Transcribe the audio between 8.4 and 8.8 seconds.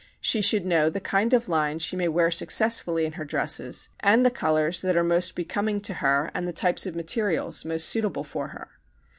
her.